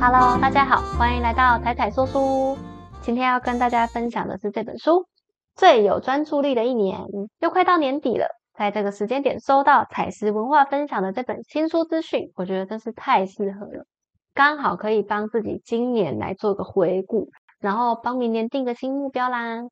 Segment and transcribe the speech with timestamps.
[0.00, 2.56] Hello，大家好，欢迎来到彩彩说书。
[3.02, 5.00] 今天要跟大家分享的是这本书
[5.56, 7.00] 《最有专注力的一年》。
[7.40, 13.84] 又快到年底了，在这个时间点收到彩石文化分享的这本新书资讯，我觉得真是太适合了，
[14.34, 19.62] 刚好可以帮自己今年来做个回顾，然后帮明年定个新目标啦。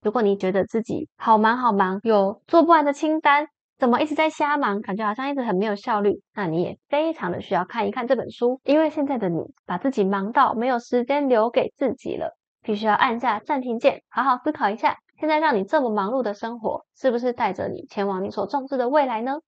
[0.00, 3.48] 如果你觉得自己好忙好忙，有做不完的清单。
[3.80, 4.82] 怎么一直在瞎忙？
[4.82, 6.20] 感觉好像一直很没有效率。
[6.34, 19.38] 那你也非常的需要看一看这本书，因为现在的你把自己忙到没有时间留给自己了，必须要按下暂停键，好好思考一下，现在让你这么忙碌的生活，是不是带着你前往你所重视的未来呢？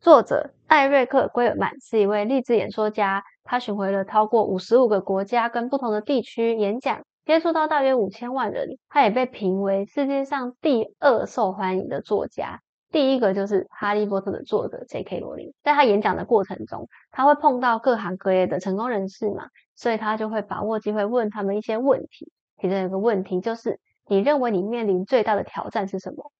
[0.00, 8.66] 作者艾瑞克·圭尔曼是一位励志演说家，他巡回了超过五十五个国家跟不同的地区演讲，接触到大约五千万人。
[8.88, 12.58] 他也被评为世界上第二受欢迎的作家。
[12.90, 15.20] 第一个就是《哈利波特》的作者 J.K.
[15.20, 22.32] 罗琳，在他演讲的过程中，他会碰到各行各业的成功人士嘛，所以他就会把握机会问他们一些问题。
[22.60, 26.32] 其中有个问题就是：你认为你面临最大的挑战是什么？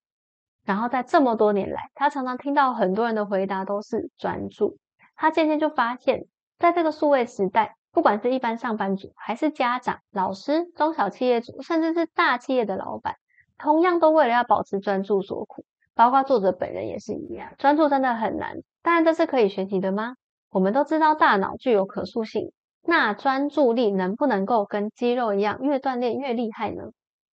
[0.65, 4.77] 然后在这么多年来，他常常听到很多人的回答都是专注。
[5.15, 6.27] 他渐渐就发现，
[6.59, 13.15] 在这个数位时代，不管是一般上班族，还是家长、老师、中小企业主，甚至是大企业的老板，
[13.57, 15.65] 同样都为了要保持专注所苦。
[16.01, 18.63] 包括作者本人也是一样，专注真的很难。
[18.81, 20.15] 当然，这是可以学习的吗？
[20.51, 26.85] 我们都知道大脑具有可塑性，那专注力能不能够跟肌肉一样，越锻炼越厉害呢？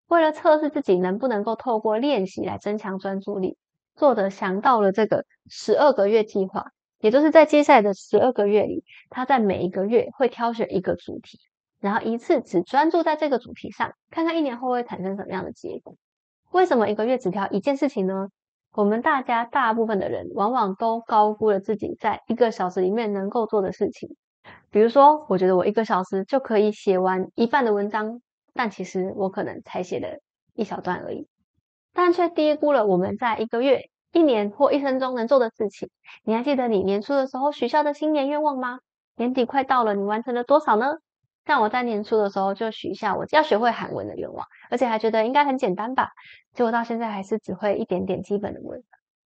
[0.08, 3.56] 为了测试自己能不能够透过练习来增强专注力，
[3.96, 11.38] 作者想到了这个十二个月计划，也就是在接下来的十二个月里，他在每一个月会挑选一个主题，
[11.80, 15.96] 然后一次只专注在这个主题上，看看一年后会产生什么样的结果。
[16.50, 18.30] 为什么一个月只挑一件事情呢？
[18.76, 24.18] 我们大家大部分的人，往往都高估了自己在一个小时里面能够做的事情。
[24.70, 28.22] 比如说，我觉得我一个小时就可以写完一半的文章，
[28.54, 30.20] 但其实我可能才写了
[30.54, 31.26] 一小段而已。
[31.94, 35.90] 但却低估了我们在一个月、一年或一生中能做的事情。
[36.26, 38.80] 你还记得你年初的时候许下的新年愿望吗？
[39.16, 40.98] 年底快到了，你完成了多少呢？
[41.46, 46.10] 像我在年初的时候就许下我要学会韩文的愿望，而且还觉得应该很简单吧。
[46.54, 48.84] 结果到现在还是只会一点点基本的文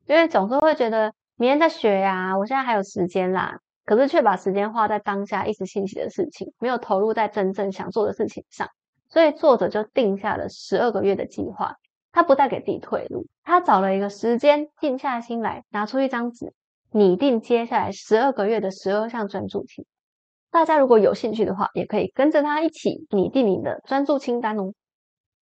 [0.07, 3.59] 因为总是会觉得明天再学呀，我现在还有时间啦。
[3.85, 8.67] 可是却把时间花在当下一时兴起的事情，没有投入在真正想做的事情上。
[9.07, 11.77] 所以作者就定下了十二个月的计划，
[12.11, 16.53] 他不再给自己退路，他找了一个时间，静下心来，拿出一张纸，
[16.91, 19.87] 拟定接下来十二个月的十二项专注题。
[20.51, 24.73] 大家如果有兴趣的话，也可以跟着他一起拟定你的专注清单哦。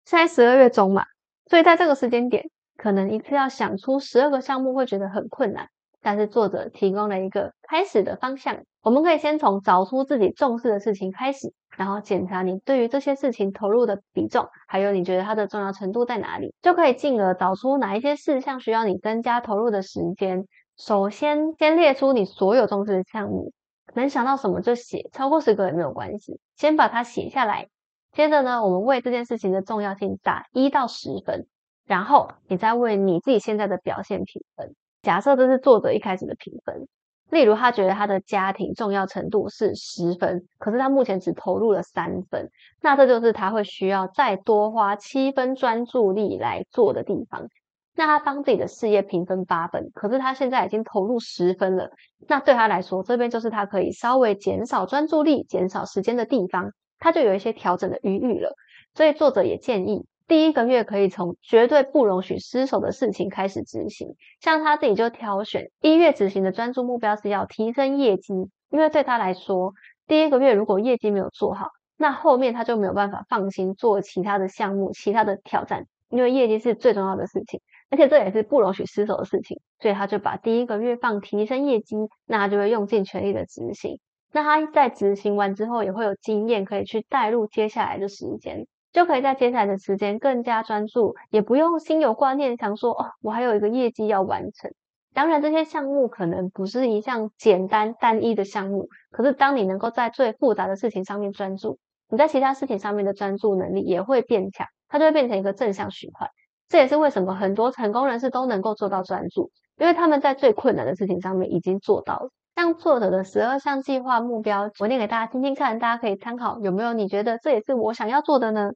[0.04, 1.06] 现在十二月中嘛，
[1.46, 2.44] 所以在这个时间点，
[2.78, 5.68] 可能一次要想出十二个项目会觉得很困难。
[6.02, 20.46] 但是作者提供了一个开始的方向，我们可以先从找出自己重视的事情开始，然后检查你对于这些事情投入的比重，还有你觉得它的重要程度在哪里，就可以进而找出哪一些事项需要你增加投入的时间。
[20.78, 23.52] 首先，先列出你所有重视的项目。
[24.00, 26.39] 能想到什么就写，超过十个也没有关系。
[26.56, 27.67] 先把它写下来，
[28.11, 31.47] 接着呢，我们为这件事情的重要性打一到十分，
[31.85, 34.75] 然后你再为你自己现在的表现评分。
[35.01, 36.88] 假设这是作者一开始的评分，
[37.29, 42.50] 例如他觉得他的家庭重要程度是十分，可是他目前只投入了三分，
[42.81, 47.47] 那这就是他会需要再多花七分专注力来做的地方。
[47.95, 51.89] 那他帮自己的事业评分八分，可是他现在已经投入十分了。
[52.28, 58.53] 那对他来说，这边就是他可以稍微减少专注力、减少时间的地方，他就有一些调整的余裕了。
[58.94, 64.16] 所以作者也建议，第一个月可以从绝对不容许失手的事情开始执行。
[64.41, 68.33] 像他自己就挑选一月执行的专注目标是要提升业绩，
[68.69, 69.73] 因为对他来说，
[70.06, 77.62] 第一个月如果业绩没有做好，那后面他就没有办法放心做其他的项目、其他的挑战，因为业绩是最重要的事情。
[77.90, 81.95] 而且这也是不容许失手的事情，所以他就把第一个月放提升业绩，
[82.25, 84.00] 那他就会用尽全力的执行。
[84.31, 94.71] 那他在执行完之后，也会有经验可以去带入接下来的时间，就可以在接下来的时间更加专注，也不用心有挂念，想说哦，我还有一个业绩要完成。
[95.13, 101.80] 当然，这些项目可能不是一项简单单一的项目，可是当你能够在最复杂的事情上面专注，
[102.10, 106.30] 你在其他事情上面的专注能力也会变强，它就会变成一个正向循环。
[106.67, 112.29] 这也是为什么很多成功人士都能够做到专注，因为他们在最困难的事情上面已经做到了。
[112.56, 118.71] 像作者的十二项计划目标，我念给大家听听看，大家可以参考有没有你觉得这也是我想要做的呢？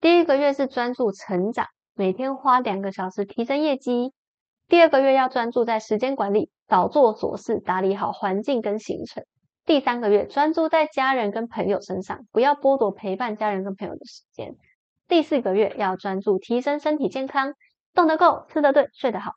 [0.00, 4.12] 第一个月是专注成长，每天花两个小时提升业绩。
[4.68, 9.24] 第二个月要专注在时间管理，早做琐事，打理好环境跟行程。
[9.64, 14.54] 第三个月专注在家人跟朋友身上，不要剥夺陪伴家人跟朋友的时间。
[15.10, 17.54] 第四个月要专注提升身体健康，
[17.94, 19.32] 动得够，吃得对，睡得好。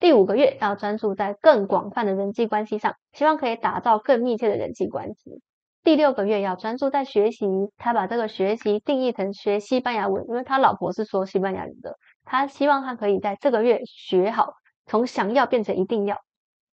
[0.00, 5.42] 第五个月要专注在更广泛的人际关系上，希望可以打造更密切的人际关系。
[5.84, 14.54] 第六个月要专注在学习，他把这个学习定义成学西班牙文，因为他老婆是说西班牙语的，他希望他可以在这个月学好，
[14.86, 16.16] 从想要变成一定要。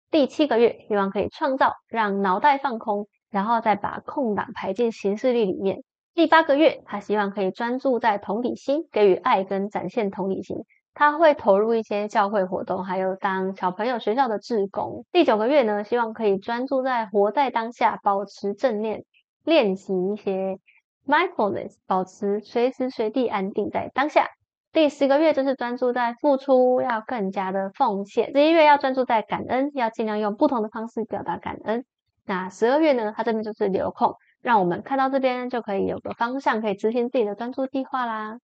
[0.10, 5.84] 第七个月希望可以创造，让脑袋放空，然后再把空档排进行事历里面。
[6.16, 10.58] 第八个月他希望可以专注在同理心，给予爱跟展现同理心。
[10.94, 15.06] 他会投入一些教会活动，还有当小朋友学校的志工。
[15.14, 19.06] 第九个月呢，希望可以专注在活在当下，保持正念，
[19.46, 20.60] 练习一些
[21.08, 24.28] mindfulness，保持随时随地安定在当下。
[24.74, 28.34] 第十个月就是专注在付出，要更加的奉献。
[28.34, 31.86] 十一月要专注在感恩，要尽量用不同的方式表达感恩。
[32.26, 38.40] 那十二月呢，它这边就是留空，让我们看到这边就可以有个方向，可以执行自己的专注计划啦。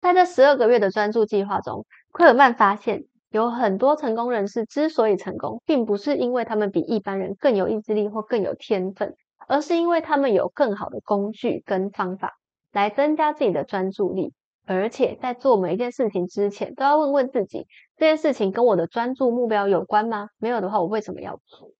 [0.00, 9.14] 在这十二个月的专注计划中，奎尔曼发现，有很多成功人士之所以成功，并不是因为他们比一般人更有意志力或更有天分，
[9.46, 12.38] 而是因为他们有更好的工具跟方法
[12.72, 14.32] 来增加自己的专注力。
[14.66, 17.66] 而且在做每一件事情之前，都要问问自己：
[17.96, 20.28] 这件事情跟我的专注目标有关吗？
[20.38, 21.72] 没有的话，我为什么要做？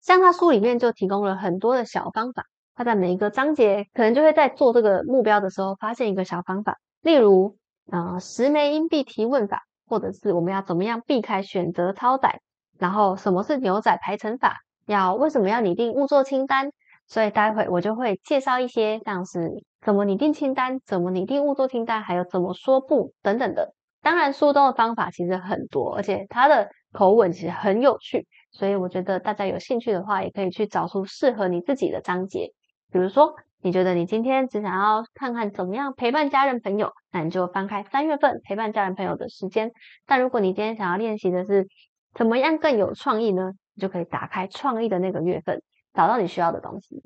[0.00, 6.78] 像他书里面就提供了很多的小方法，他在每一个章节可能就会在做这个目标的时候，发现一个小方法。
[7.02, 7.56] 例如，
[7.90, 12.40] 呃，十枚硬币提问法，或者是我们要怎么样避开选择超载，
[12.78, 14.56] 然后什么是牛仔排程法，
[14.86, 16.70] 要为什么要拟定误作清单？
[17.06, 23.74] 所以待会我就会介绍一些像是怎么拟定清单、怎么拟定误作清单，还有怎么说不等等的。
[24.02, 32.52] 当然，书中的方法其实很多，而且它的口吻其实很有趣，所以我觉得大家有兴趣的话，也可以去找出适合你自己的章节，
[32.90, 33.34] 比如说。
[33.60, 39.72] 你觉得你今天只想要看看怎么样陪伴家人朋友，那你就翻开三月份陪伴家人朋友的时间。
[40.06, 41.66] 但如果你今天想要练习的是
[42.14, 43.50] 怎么样更有创意呢？
[43.74, 45.60] 你就可以打开创意的那个月份，
[45.92, 47.02] 找到你需要的东西。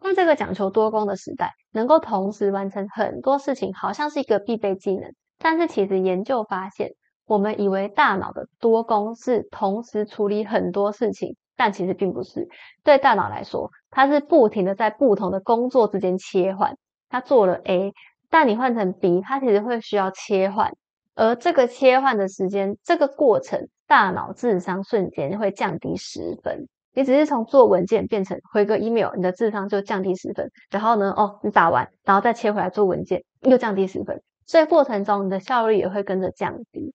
[0.00, 5.14] 在这个讲求多工的时代，能够同时完成很多事情，好像是一个必备技能。
[5.38, 6.90] 但是其实研究发现，
[7.28, 11.36] 我们以为大脑的多工是同时处理很多事情。
[11.60, 12.46] 但其实并不是，
[12.84, 16.76] 对大脑来说，它是不停的在不同的工作之间切换。
[17.08, 17.92] 它做了 A，
[18.30, 20.72] 但你换成 B，它其实会需要切换。
[21.16, 26.68] 而这个切换的时间，这个过程，大脑智商瞬间会降低十分。
[26.94, 30.48] 你只是从做文件变成回个 email，你的智商就降低十分。
[30.70, 34.22] 然后呢，哦，你打完，然后再切回来做文件，又降低十分。
[34.46, 36.94] 所以过程中，你的效率也会跟着降低。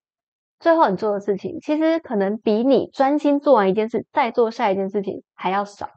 [0.63, 5.89] 最后你做的事情，其实可能比你专心做完一件事再做下一件事情还要少。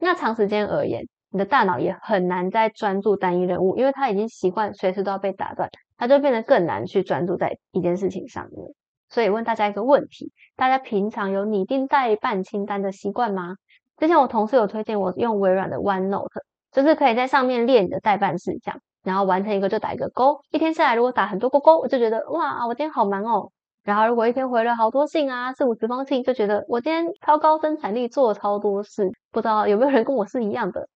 [0.00, 8.66] 那长时间而言，你的大脑也很难再专注单一任务，因为它已经习惯随时都要被打断，它就变得更难去专注在一件事情上面。
[9.08, 13.54] 所以问大家一个问题：大家平常有拟定代办清单的习惯吗？
[13.96, 16.26] 之前我同事有推荐我用微软的 OneNote，
[16.72, 20.40] 就是可以在上面列你的代办事项，然后完成一个就打一个勾。
[20.50, 23.52] 一天下来，如果打很多个勾，我就觉得哇，我今天好忙哦。
[23.90, 29.10] 然后，如果一天回了好多信啊，四五十封信，就觉得我今天超高生产力，做了超多事。
[29.32, 30.86] 不知道有没有人跟我是一样的？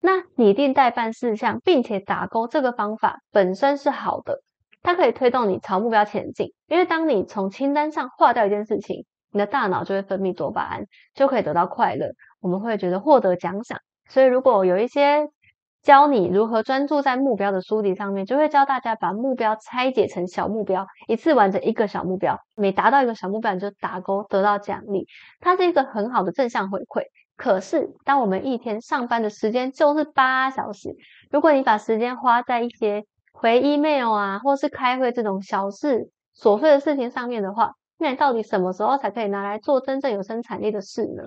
[0.00, 4.40] 那拟定代办事项，并且打勾这个方法本身是好的，
[4.82, 6.52] 它可以推动你朝目标前进。
[6.66, 12.08] 因为当你从清单上划掉一件事情，你的大脑就会分泌多巴胺，就可以得到快乐。
[12.40, 13.78] 我们会觉得获得奖赏。
[14.08, 15.28] 所以，如果有一些
[15.84, 22.38] 教你如何专注在目标的书籍上面，就会教大家把目标拆解成小目标，一次完成一个小目标。
[22.54, 25.06] 每达到一个小目标，你就打勾得到奖励。
[25.40, 27.02] 它是一个很好的正向回馈。
[27.36, 30.88] 可是，当我们一天上班的时间就是八小时，
[31.30, 41.24] 如果你把时间花在一些回 email 啊，或是开会这种小事、琐碎的事情上面的话，那你到底什么时候才可以拿来做真正有生产力的事呢？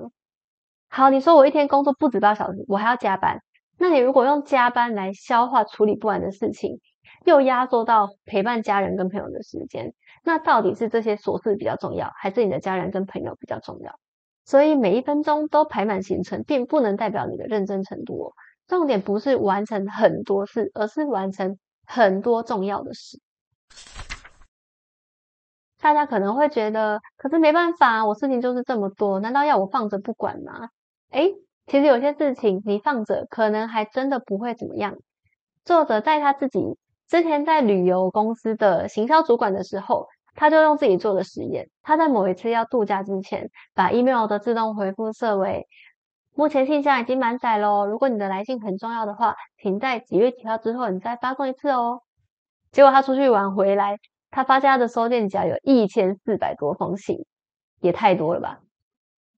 [0.89, 3.39] 好，你说我一天工作不止八小时，我还要加班。
[3.77, 6.79] 那你如果用加班来消化处理不完的事情，
[7.25, 9.93] 又压缩到陪伴家人跟朋友的时间，
[10.24, 14.00] 那到底是这些琐事比较重要，还是你的家人跟朋友比较重要？
[14.46, 18.27] 所以每一分钟都排满行程，并不能代表你的认真程度。
[18.27, 18.34] 哦
[18.67, 23.17] 重点不是完成很多事，而是完成很多重要的事。
[25.79, 30.67] 大家可能会觉得，可是没办法，我事情就是这么多，难道要我放着不管吗？
[31.12, 31.34] 诶
[31.67, 34.95] 其实有些事情你放着，可能还真的不会怎么样。
[35.65, 45.67] 作者在他自己之前在旅游公司的行销主管的时候，他就用自己做的实验，他在某一次要度假之前，把 email 的自动回复设为
[46.36, 52.01] 目前信箱已经满载喽，如果你的来信很重要的话，请在几月几号之后你再发送一次哦。
[52.71, 53.97] 结果他出去玩回来，
[54.29, 57.25] 他发现他的收件夹有一千四百多封信，
[57.81, 58.59] 也太多了吧？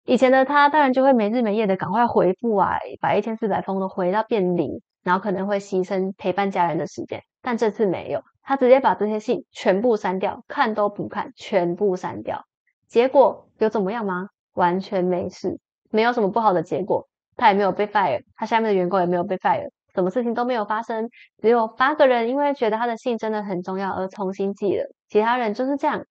[0.09, 8.23] 以前的他当然就会没日没夜的赶快回复啊，把一千四百封都回到变零，然后可能会牺牲陪伴家人的时间，但这次没有。
[8.43, 12.47] 他直接把这些信全部删掉，看都不看，全部删掉。
[12.87, 14.31] 结果有怎么样吗？
[14.55, 15.59] 完全没事，
[15.91, 17.07] 没有什么不好的结果。
[17.37, 21.11] 他也没有被 fire，他下面的员工也没有被 fire，什么事情都没有发生。
[21.43, 26.07] 只有八个人因为觉得他的信真的很重要而重新寄了，其他人就是这样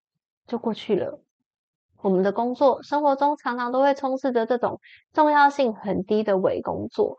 [0.46, 1.20] 就过去了。
[2.00, 4.80] 我们的工作生活中常常都会充斥着这种
[5.12, 7.16] 重要性很低的伪工作。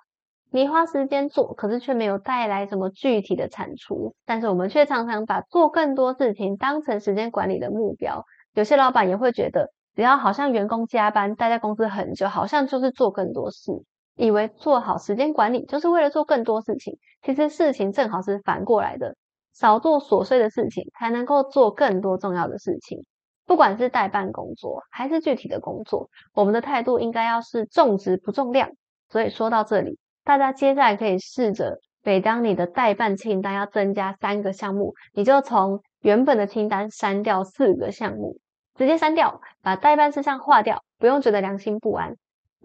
[0.51, 4.15] 你花时间做，可是却没有带来什么具体的产出。
[4.25, 8.25] 但是我们却常常把做更多事情当成时间管理的目标。
[8.55, 13.71] 有些老板也会觉得，只要好像员工加班待在公司很久，好像就是做更多事，
[14.15, 16.97] 以为做好时间管理就是为了做更多事情。
[17.21, 19.15] 其实事情正好是反过来的，
[19.53, 23.05] 少做琐碎的事情，才能够做更多重要的事情。
[23.49, 28.69] 不管是代办工作还是具体的工作，我们的态度应该要是重质不重量。
[29.09, 29.97] 所以说到这里。
[30.23, 38.37] 大家接下来可以试着，每当你的代办清单要增加三个项目，你就从原本的清单删掉四个项目，
[38.75, 42.13] 直接删掉，把代办事项划掉，不用觉得良心不安。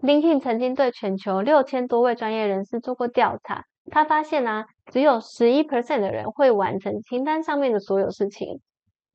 [0.03, 8.61] LinkedIn 曾经对全球六千多位专业人士做过调查，他发现啊，只有十一 percent 的人会完成清单上面的所有事情。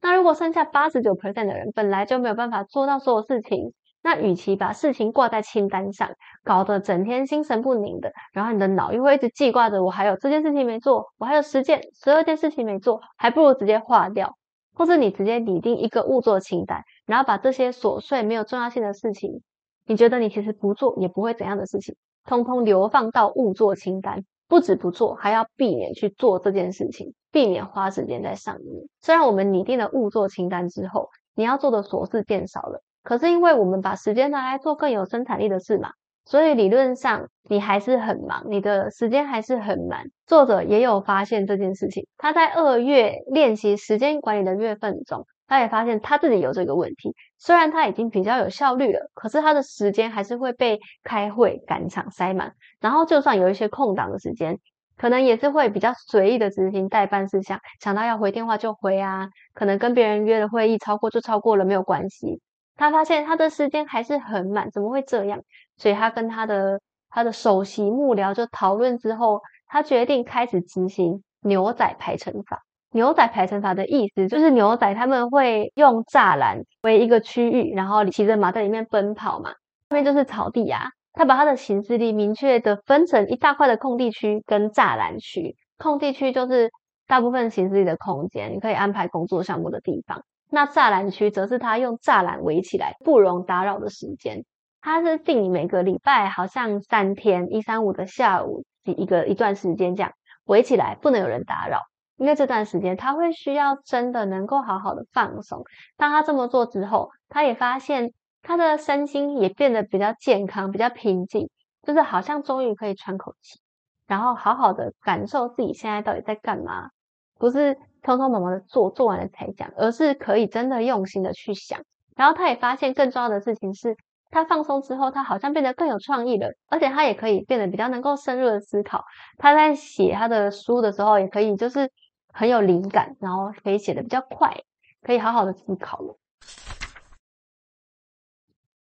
[0.03, 3.73] 那如果剩下八十九 percent 的人本来就没有办法做到所有事情。
[4.03, 6.09] 那与其把事情挂在清单上，
[6.43, 14.39] 搞得整天心神不宁的，然后你的脑又会一直记挂着我还有这件事情没做，我还有十件、十二件事情没做，还不如直接划掉，
[14.73, 19.43] 或者你直接拟定一个误做清单，然后把这些琐碎没有重要性的事情，
[19.85, 28.85] 你觉得你其实不做也不会怎样的事情，通通流放到误做清单，不止不做，还要避免去做这件事情，避免花时间在上面。
[29.01, 32.83] 虽然我们拟定了误做清单之后，你要做的琐事变少了。
[33.05, 35.91] 可是，因为我们把时间拿来做更有生产力的事嘛，
[36.25, 40.07] 所以理论上你还是很忙，你的时间还是很满。
[40.27, 47.13] 作者也有发现这件事情，他在二月练习时间管理的月份中，他也发现他自己有这个问题。
[47.37, 52.55] 虽然他已经比较有效率了，可是他的时间还是会被开会赶场塞满。
[52.81, 54.61] 然后，就算有一些空档的时间，
[54.97, 62.41] 可能也是会比较随意的执行代办事项，想到要回电话就回啊，可能跟别人约的会议超过就超过了，没有关系。
[62.77, 65.43] 他发现他的时间还是很满，怎么会这样？
[65.77, 72.63] 所以他跟他的他的首席幕僚就讨论之后，他决定开始执行牛仔排程法。
[72.93, 79.51] 牛仔排程法的意思就是牛仔他们会用栅栏为一个区域，然后骑着马在里面奔跑嘛，
[79.89, 80.87] 后面就是草地啊。
[81.13, 85.57] 他把他的行事历明确的分成一大块的空地区跟栅栏区。
[85.77, 86.71] 空地区就是
[87.07, 90.23] 大部分行事历的空间，你可以安排工作项目的地方。
[90.49, 94.45] 那栅栏区则是他用栅栏围起来，不容打扰的时间。
[94.81, 100.13] 他是定每个礼拜好像三天，一三五的下午一个一段时间这样
[100.45, 101.81] 围起来，不能有人打扰。
[102.21, 105.65] 因为这段时间他会需要真的能够好好的放松。
[105.97, 108.13] 当他这么做之后，他也发现
[108.43, 111.49] 他的身心也变得比较健康，比较平静，
[111.83, 113.59] 就是好像终于可以喘口气，
[114.07, 116.91] 然后好好的感受自己现在到底在干嘛，
[117.39, 117.77] 不是。
[118.03, 121.79] 偷偷忙忙的做，做完了才讲，而是可以真的用心的去想。
[122.17, 123.95] 然后他也发现更重要的事情是，
[124.31, 129.05] 他放松之后，他好像变得更有创意了，而且他也可以变得比较能够深入的思考。
[129.37, 131.91] 他在写他的书的时候，也可以就是
[132.33, 134.63] 很有灵感，然后可以写的比较快，
[135.03, 136.17] 可以好好的思考了。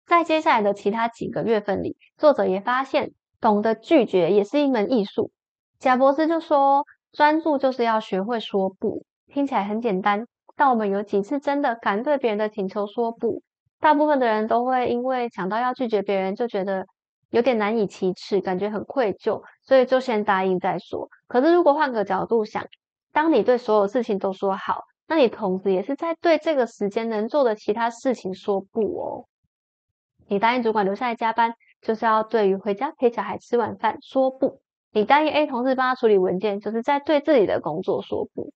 [0.07, 5.31] 在接下来的其他几个月份里，作者也发现，懂得拒绝也是一门艺术。
[5.79, 9.05] 贾博士就说，专注就是要学会说不。
[9.27, 10.27] 听起来很简单，
[10.57, 13.43] 但我们有几次真的敢对别人的请求说不？
[13.79, 16.87] 大部分的人都会因为想到要拒绝别人，就觉得
[17.31, 21.11] 有点难以启齿，感觉很愧疚，所以就先答应再说。
[21.27, 22.67] 可是如果换个角度想，
[23.13, 29.25] 当你对所有事情都说好，那你同时也是在对这个时间能做的其他事情说不哦。
[30.27, 34.61] 你答应主管留下来加班，就是要对于回家陪小孩吃晚饭说不；
[34.93, 38.53] 你答应 A 同事帮他处理文件，就是在对自己的工作说不。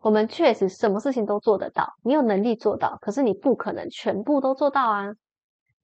[0.00, 5.12] 我们确实什么事情都做得到，你有能力做到，可是你不可能全部都做到啊。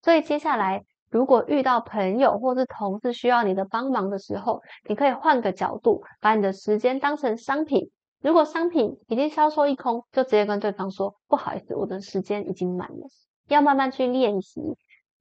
[0.02, 7.90] 所以接下来，如果遇到朋友或是同事需要你的帮忙的时候，你可以换个角度，把你的时间当成商品，
[8.22, 13.06] 如果商品已经销售一空，就直接跟对方说不好意思，我的时间已经满了。
[13.48, 14.62] 要慢慢去练习，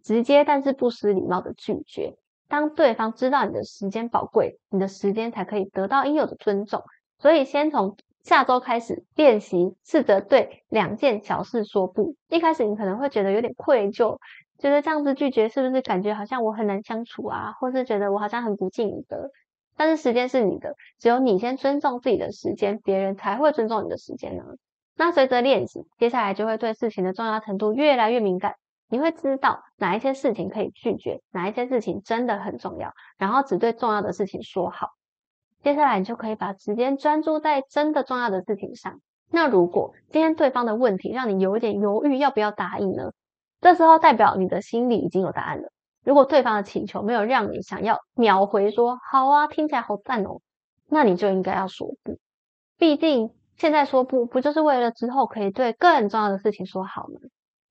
[0.01, 2.15] 直接但是不失礼貌的拒绝。
[2.47, 6.81] 当对方知道你的时间宝贵，你的时间才可以得到应有的尊重。
[7.19, 12.15] 所以，先从下周开始练习，试着对两件小事说不。
[12.29, 14.17] 一开始你可能会觉得有点愧疚，
[14.61, 19.31] 觉得这样子拒绝是不是感觉好像我很难相处啊，或是觉得我好像很不敬的？
[19.75, 24.43] 但是时间是你的，只有你先尊重自己的时间，别人才会尊重你的时间呢。
[24.95, 28.53] 那随着练习，接下来就会对事情的重要程度越来越敏感。
[28.87, 34.89] 你会知道哪一些事情可以拒绝，哪一些事情真的很重要，然后只对重要的事情说好。
[35.63, 38.99] 接下来你就可以把时间专注在真的重要的事情上。
[39.31, 43.13] 那如果今天对方的问题让你有一点犹豫，要不要答应呢？
[43.61, 45.71] 这时候代表你的心里已经有答案了。
[46.03, 50.41] 如果对方的请求没有让你想要秒回说好啊，听起来好赞哦，
[50.89, 52.17] 那你就应该要说不。
[52.77, 57.19] 毕竟现在说不，不就是为了之后可以对更重要的事情说好吗？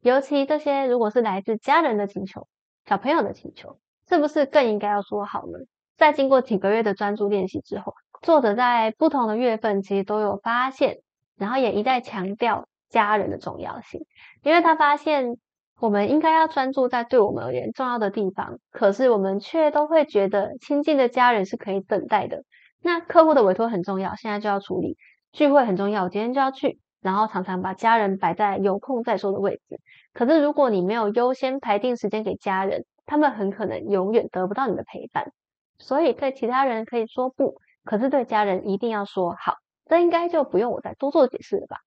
[0.00, 2.46] 尤其这些如果是来自家人的请求、
[2.86, 3.78] 小朋友的请求，
[4.08, 5.58] 是不是更应该要说好呢？
[5.96, 11.00] 在经过几个月的专注练习之后，作者在不同的月份其实都有发现，
[11.36, 14.06] 然后也一再强调家人的重要性，
[14.42, 15.36] 因为他发现
[15.80, 22.44] 我们应该要专注在对我们而言重要的地方，可是我们却都会觉得亲近的家人是可以等待的。
[22.82, 24.96] 那客户的委托很重要，现在就要处理；
[25.32, 26.78] 聚会很重要，我今天就要去。
[27.00, 29.80] 然后常常把家人摆在有空再说的位置，
[30.12, 35.32] 可是如果你没有优先排定时间给家人，他们很可能永远得不到你的陪伴。
[35.78, 39.54] 所以对其他人可以说不，可是对家人一定要说好。
[39.86, 41.78] 这应该就不用我再多做解释了吧？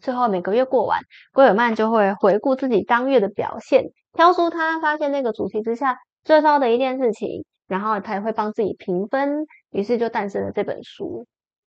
[0.00, 1.00] 最后每个月过完，
[1.32, 11.26] 龟尔曼就会回顾自己当月的表现，挑出他发现那个主题之下最糟的一件事情，然后他也会帮自己评分，于是就诞生了这本书。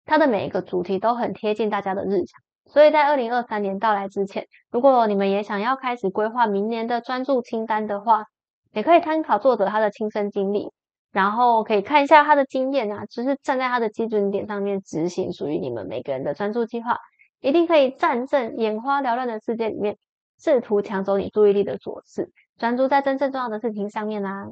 [0.04, 8.24] 它的每一个主题都很贴近大家的日常，所以在二零二三年到来之前，如果你们也想要开始规划明年的专注清单的话，
[8.72, 10.70] 也可以参考作者他的亲身经历，
[11.12, 16.96] 然后可以看一下他的经验啊，只是站在他的基准点上面执行属于你们每个人的专注计划，
[17.40, 19.96] 一定可以战胜眼花缭乱的世界里面
[20.38, 24.48] 试图抢走你注意力的琐事，专注在真正重要的事情上面啦。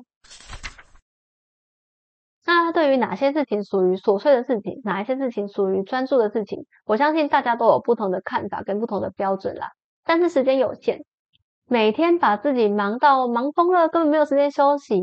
[2.44, 9.72] 那对于哪些事情属于琐碎的事情，哪一些事情属于专注的事情，我相信大家都有不同的看法跟不同的标准啦。
[10.04, 11.04] 但是时间有限，
[11.66, 15.02] 每天把自己忙到忙疯了，根本没有时间休息，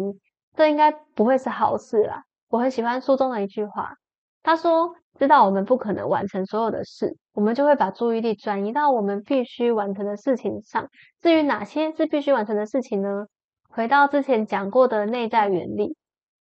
[0.56, 2.24] 这应该不会是好事啦。
[2.48, 3.96] 我很喜欢书中的一句话，
[4.44, 10.90] 他说：“知道我们不可能完成所有的事，我们就会把注意力转移到我们必须完成的事情上。
[11.22, 13.26] 至于哪些是必须完成的事情呢？
[13.70, 15.96] 回到之前讲过的内在原理。”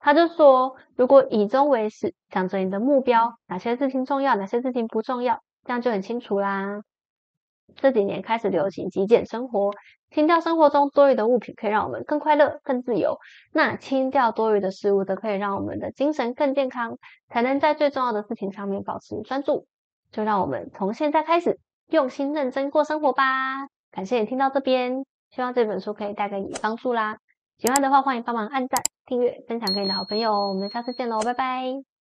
[0.04, 6.82] 他就说，如果以终为始，想着你的目标，哪些事情重要，哪些事情不重要，这样就很清楚啦。
[7.76, 9.70] 这几年开始流行极简生活，
[10.10, 13.18] 清掉生活中多余的物品，可以让我们更快乐、更自由。
[13.52, 19.66] 那清掉多余的事物，则可以让我们的精神更健康，才能在最重要的事情上面保持专注。
[20.10, 21.58] 就让我们从现在开始，
[21.88, 23.66] 用心认真过生活吧。
[23.90, 27.16] 感谢你听到这边，希望这本书可以带给你帮助啦。
[27.58, 30.32] 喜欢的话，欢迎帮忙按赞、订阅、分享给你的好朋友。
[30.32, 31.91] 我们下次见喽，拜拜。